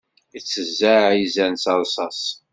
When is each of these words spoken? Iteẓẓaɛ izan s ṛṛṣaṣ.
Iteẓẓaɛ 0.37 1.09
izan 1.23 1.53
s 1.63 1.65
ṛṛṣaṣ. 1.79 2.21